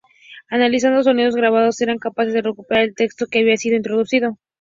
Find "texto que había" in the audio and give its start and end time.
2.95-3.55